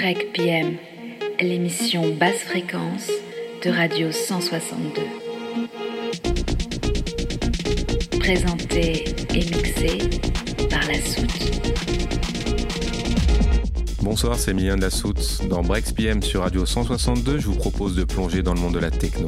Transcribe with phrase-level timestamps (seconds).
[0.00, 0.76] Break PM,
[1.40, 3.10] l'émission basse fréquence
[3.64, 5.02] de Radio 162.
[8.20, 9.98] Présentée et mixée
[10.70, 11.26] par la soute.
[14.00, 15.40] Bonsoir, c'est Emilien de la Soute.
[15.48, 18.78] Dans Breaks PM sur Radio 162, je vous propose de plonger dans le monde de
[18.78, 19.26] la techno.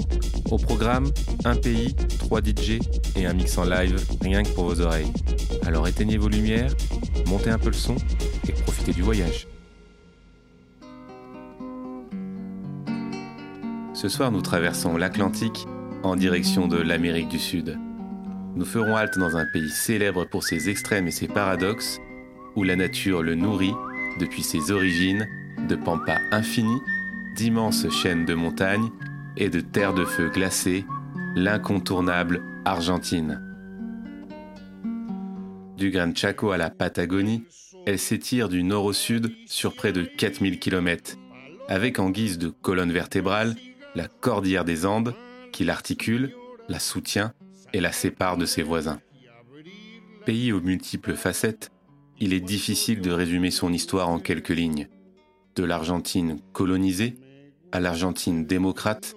[0.53, 1.11] Au programme,
[1.45, 2.79] un pays, trois DJ
[3.17, 5.11] et un mix en live, rien que pour vos oreilles.
[5.67, 6.73] Alors éteignez vos lumières,
[7.27, 7.97] montez un peu le son
[8.49, 9.49] et profitez du voyage.
[14.01, 15.67] Ce soir, nous traversons l'Atlantique
[16.03, 17.79] en direction de l'Amérique du Sud.
[18.57, 21.99] Nous ferons halte dans un pays célèbre pour ses extrêmes et ses paradoxes,
[22.57, 23.75] où la nature le nourrit
[24.19, 25.29] depuis ses origines,
[25.69, 26.81] de pampas infinis,
[27.37, 28.89] d'immenses chaînes de montagnes
[29.37, 30.87] et de terres de feu glacées,
[31.37, 33.43] l'incontournable Argentine.
[35.77, 37.45] Du Gran Chaco à la Patagonie,
[37.85, 41.19] elle s'étire du nord au sud sur près de 4000 km,
[41.69, 43.55] avec en guise de colonne vertébrale
[43.95, 45.15] la cordillère des Andes
[45.53, 46.33] qui l'articule,
[46.69, 47.33] la soutient
[47.73, 49.01] et la sépare de ses voisins.
[50.25, 51.71] Pays aux multiples facettes,
[52.19, 54.89] il est difficile de résumer son histoire en quelques lignes.
[55.57, 57.17] De l'Argentine colonisée
[57.73, 59.15] à l'Argentine démocrate,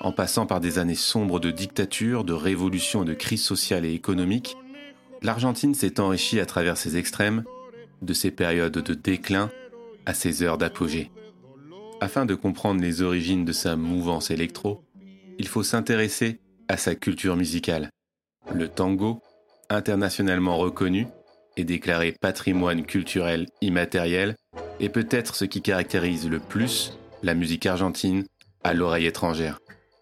[0.00, 3.92] en passant par des années sombres de dictature, de révolution et de crise sociale et
[3.92, 4.56] économique,
[5.22, 7.44] l'Argentine s'est enrichie à travers ses extrêmes,
[8.02, 9.50] de ses périodes de déclin
[10.06, 11.10] à ses heures d'apogée.
[12.00, 14.84] Afin de comprendre les origines de sa mouvance électro,
[15.38, 17.90] il faut s'intéresser à sa culture musicale.
[18.52, 19.22] Le tango,
[19.70, 21.06] internationalement reconnu
[21.56, 24.36] et déclaré patrimoine culturel immatériel,
[24.80, 28.24] est peut-être ce qui caractérise le plus la musique argentine
[28.64, 29.58] à l'oreille étrangère.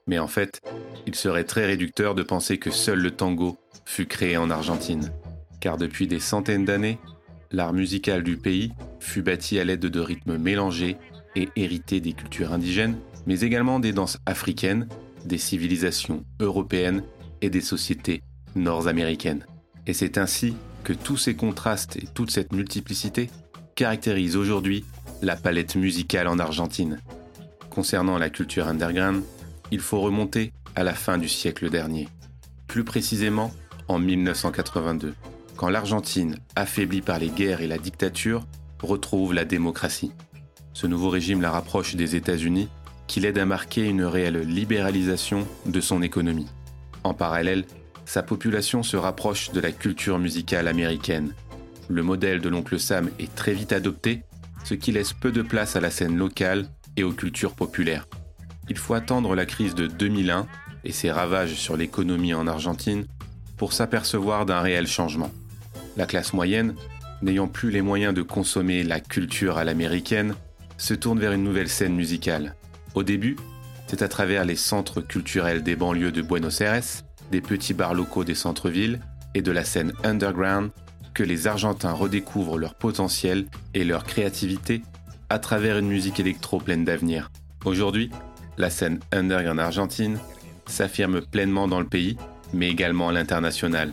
[0.06, 0.60] Mais en fait,
[1.06, 5.12] il serait très réducteur de penser que seul le tango fut créé en Argentine.
[5.60, 6.98] Car depuis des centaines d'années,
[7.52, 10.96] l'art musical du pays fut bâti à l'aide de rythmes mélangés
[11.36, 14.88] et hérités des cultures indigènes, mais également des danses africaines,
[15.24, 17.02] des civilisations européennes
[17.40, 18.22] et des sociétés
[18.54, 19.46] nord-américaines.
[19.86, 20.54] Et c'est ainsi
[20.84, 23.30] que tous ces contrastes et toute cette multiplicité
[23.74, 24.84] caractérisent aujourd'hui
[25.22, 26.98] la palette musicale en Argentine.
[27.70, 29.22] Concernant la culture underground,
[29.70, 32.08] il faut remonter à la fin du siècle dernier,
[32.66, 33.52] plus précisément
[33.88, 35.14] en 1982,
[35.56, 38.46] quand l'Argentine, affaiblie par les guerres et la dictature,
[38.82, 40.12] retrouve la démocratie.
[40.74, 42.68] Ce nouveau régime la rapproche des États-Unis,
[43.06, 46.48] qui l'aide à marquer une réelle libéralisation de son économie.
[47.04, 47.64] En parallèle,
[48.04, 51.34] sa population se rapproche de la culture musicale américaine.
[51.88, 54.22] Le modèle de l'oncle Sam est très vite adopté,
[54.64, 58.06] ce qui laisse peu de place à la scène locale et aux cultures populaires.
[58.68, 60.46] Il faut attendre la crise de 2001
[60.84, 63.06] et ses ravages sur l'économie en Argentine
[63.56, 65.30] pour s'apercevoir d'un réel changement.
[65.96, 66.74] La classe moyenne,
[67.20, 70.34] n'ayant plus les moyens de consommer la culture à l'américaine,
[70.82, 72.56] se tourne vers une nouvelle scène musicale.
[72.96, 73.36] Au début,
[73.86, 76.82] c'est à travers les centres culturels des banlieues de Buenos Aires,
[77.30, 78.98] des petits bars locaux des centres-villes
[79.34, 80.70] et de la scène underground
[81.14, 84.82] que les Argentins redécouvrent leur potentiel et leur créativité
[85.30, 87.30] à travers une musique électro pleine d'avenir.
[87.64, 88.10] Aujourd'hui,
[88.58, 90.18] la scène underground argentine
[90.66, 92.16] s'affirme pleinement dans le pays,
[92.52, 93.92] mais également à l'international.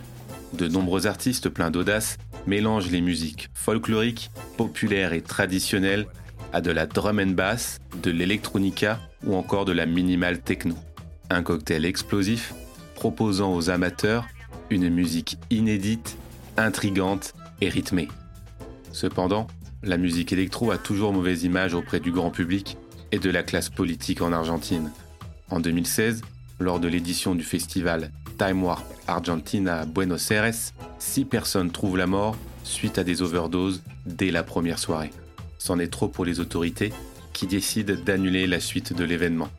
[0.53, 2.17] De nombreux artistes pleins d'audace
[2.47, 6.07] mélangent les musiques folkloriques, populaires et traditionnelles
[6.53, 10.75] à de la drum and bass, de l'electronica ou encore de la minimal techno.
[11.29, 12.53] Un cocktail explosif
[12.95, 14.25] proposant aux amateurs
[14.69, 16.17] une musique inédite,
[16.57, 18.07] intrigante et rythmée.
[18.91, 19.47] Cependant,
[19.83, 22.77] la musique électro a toujours mauvaise image auprès du grand public
[23.11, 24.91] et de la classe politique en Argentine.
[25.49, 26.21] En 2016,
[26.59, 30.53] lors de l'édition du festival Time Warp Argentina à Buenos Aires,
[30.99, 35.11] six personnes trouvent la mort suite à des overdoses dès la première soirée.
[35.59, 36.91] C'en est trop pour les autorités
[37.33, 39.49] qui décident d'annuler la suite de l'événement.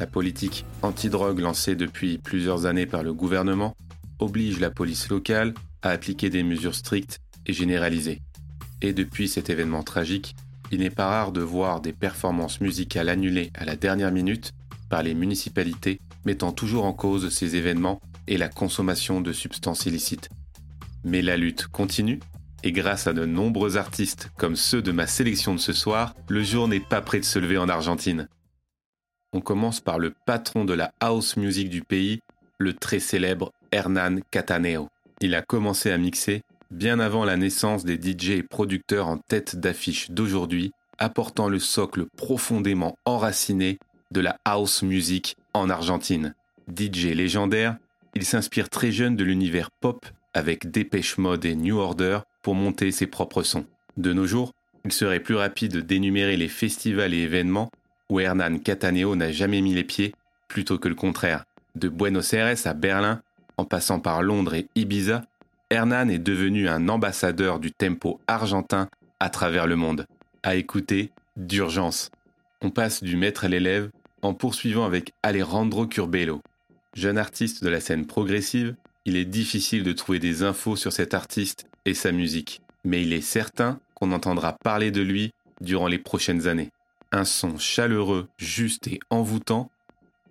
[0.00, 3.76] La politique anti-drogue lancée depuis plusieurs années par le gouvernement
[4.18, 8.22] oblige la police locale à appliquer des mesures strictes et généralisées.
[8.82, 10.34] Et depuis cet événement tragique,
[10.72, 14.52] il n'est pas rare de voir des performances musicales annulées à la dernière minute
[14.88, 20.30] par les municipalités mettant toujours en cause ces événements et la consommation de substances illicites.
[21.04, 22.20] Mais la lutte continue
[22.62, 26.42] et grâce à de nombreux artistes comme ceux de ma sélection de ce soir, le
[26.42, 28.28] jour n'est pas prêt de se lever en Argentine.
[29.32, 32.20] On commence par le patron de la house music du pays,
[32.58, 34.88] le très célèbre Hernan Cataneo.
[35.20, 39.56] Il a commencé à mixer bien avant la naissance des DJ et producteurs en tête
[39.56, 43.78] d'affiche d'aujourd'hui, apportant le socle profondément enraciné
[44.10, 46.34] de la house music en Argentine.
[46.68, 47.76] DJ légendaire,
[48.14, 52.90] il s'inspire très jeune de l'univers pop avec Dépêche Mode et New Order pour monter
[52.92, 53.66] ses propres sons.
[53.96, 54.52] De nos jours,
[54.84, 57.70] Il serait plus rapide d'énumérer les festivals et événements
[58.08, 60.14] où Hernan Cataneo n'a jamais mis les pieds,
[60.48, 61.44] plutôt que le contraire.
[61.76, 63.20] De Buenos Aires à Berlin,
[63.56, 65.22] en passant par Londres et Ibiza,
[65.70, 68.88] Hernan est devenu un ambassadeur du tempo argentin
[69.20, 70.06] à travers le monde.
[70.42, 72.10] À écouter, d'urgence.
[72.62, 73.90] On passe du maître à l'élève
[74.22, 76.40] en poursuivant avec Alejandro Curbelo.
[76.94, 81.14] Jeune artiste de la scène progressive, il est difficile de trouver des infos sur cet
[81.14, 85.98] artiste et sa musique, mais il est certain qu'on entendra parler de lui durant les
[85.98, 86.70] prochaines années.
[87.12, 89.70] Un son chaleureux, juste et envoûtant,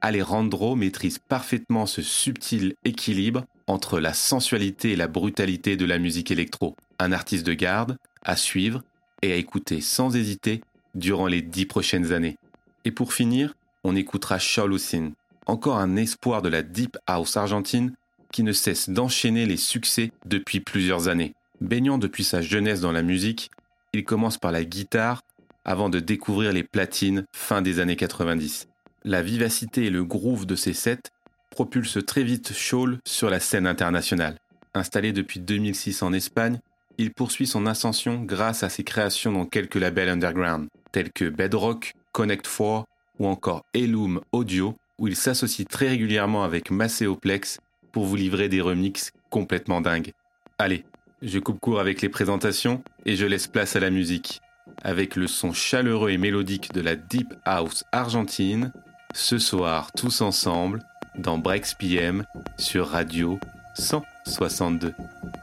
[0.01, 6.31] Alejandro maîtrise parfaitement ce subtil équilibre entre la sensualité et la brutalité de la musique
[6.31, 6.75] électro.
[6.99, 8.83] Un artiste de garde, à suivre
[9.21, 10.61] et à écouter sans hésiter
[10.95, 12.37] durant les dix prochaines années.
[12.85, 15.11] Et pour finir, on écoutera Shaolusin,
[15.45, 17.93] encore un espoir de la Deep House argentine
[18.31, 21.33] qui ne cesse d'enchaîner les succès depuis plusieurs années.
[21.61, 23.51] Baignant depuis sa jeunesse dans la musique,
[23.93, 25.21] il commence par la guitare
[25.65, 28.67] avant de découvrir les platines fin des années 90.
[29.03, 31.11] La vivacité et le groove de ses sets
[31.51, 34.37] propulsent très vite Shawl sur la scène internationale.
[34.73, 36.59] Installé depuis 2006 en Espagne,
[36.97, 41.93] il poursuit son ascension grâce à ses créations dans quelques labels underground, tels que Bedrock,
[42.13, 42.85] Connect 4
[43.19, 47.59] ou encore Elum Audio, où il s'associe très régulièrement avec Macéoplex
[47.91, 50.13] pour vous livrer des remixes complètement dingues.
[50.57, 50.83] Allez,
[51.21, 54.41] je coupe court avec les présentations et je laisse place à la musique.
[54.83, 58.71] Avec le son chaleureux et mélodique de la Deep House argentine,
[59.13, 60.79] ce soir tous ensemble
[61.17, 62.23] dans Breaks PM
[62.57, 63.39] sur Radio
[63.75, 64.93] 162.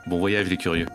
[0.06, 0.87] Bon voyage les curieux.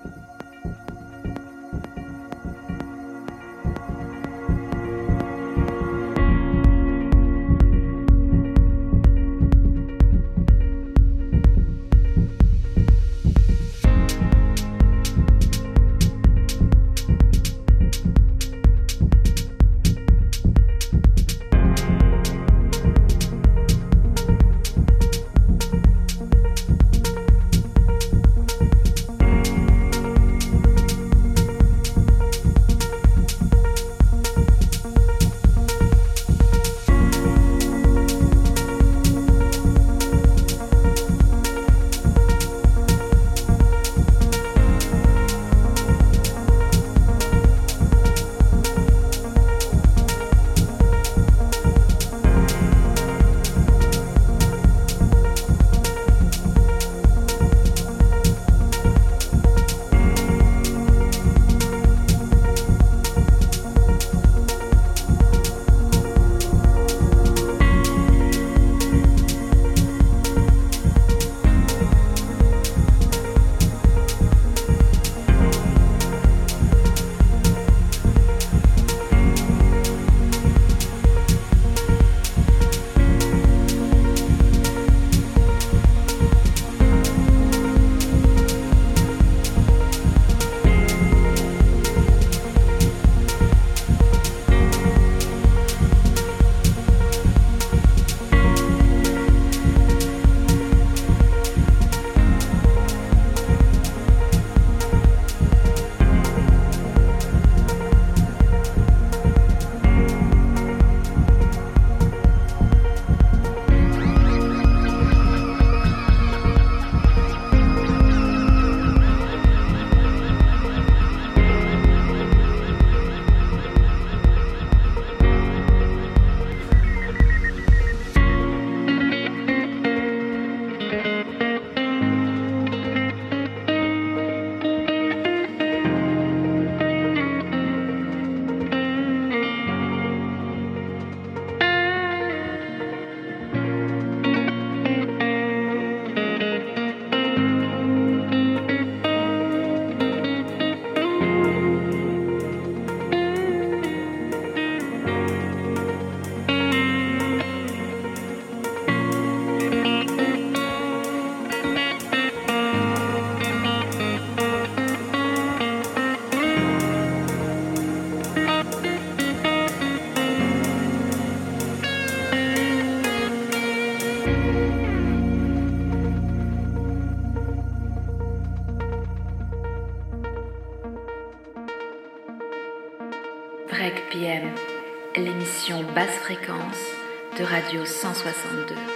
[188.23, 188.90] 1962.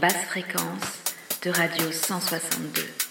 [0.00, 1.02] Basse fréquence
[1.42, 3.01] de Radio 162.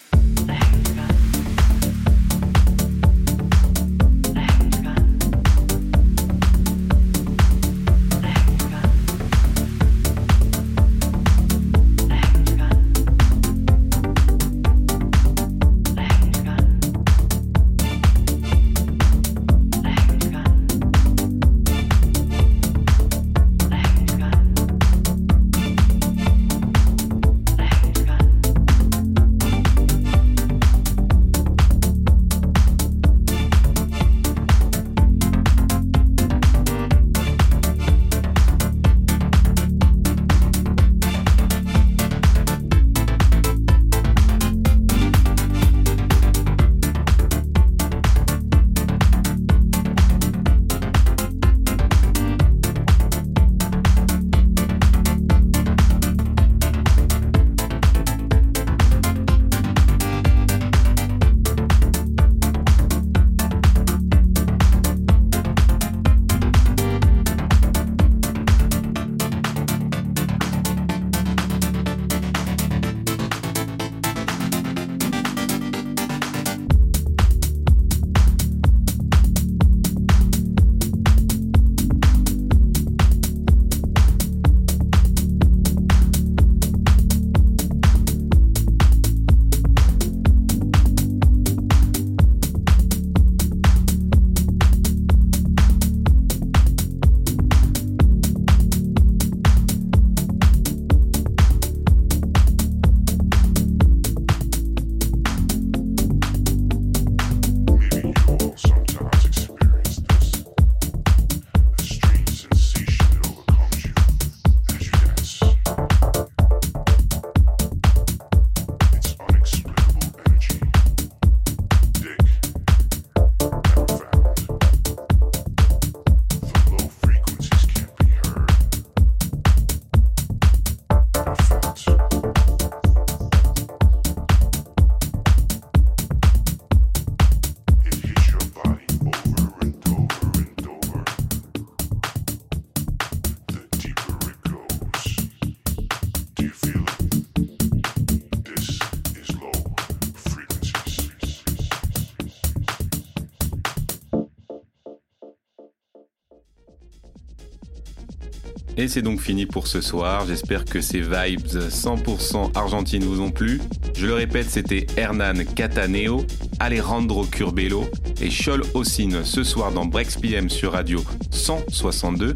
[158.87, 160.25] C'est donc fini pour ce soir.
[160.27, 163.61] J'espère que ces vibes 100% argentines vous ont plu.
[163.95, 166.25] Je le répète, c'était Hernan Cataneo,
[166.59, 167.89] Alejandro Curbelo
[168.21, 172.35] et Chol Ossine ce soir dans Brex PM sur Radio 162.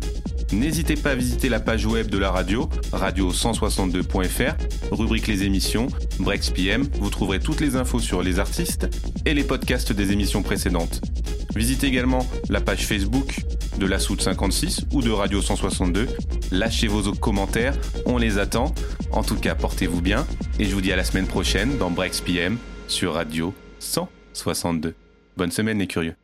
[0.52, 4.54] N'hésitez pas à visiter la page web de la radio, radio162.fr,
[4.92, 5.88] rubrique les émissions,
[6.20, 8.88] Brex PM, vous trouverez toutes les infos sur les artistes
[9.26, 11.02] et les podcasts des émissions précédentes.
[11.56, 13.42] Visitez également la page Facebook
[13.80, 16.08] de la Soute 56 ou de Radio 162.
[16.52, 18.74] Lâchez vos commentaires, on les attend.
[19.12, 20.26] En tout cas, portez-vous bien
[20.60, 24.96] et je vous dis à la semaine prochaine dans Brex PM sur Radio 162.
[25.38, 26.16] Bonne semaine les curieux.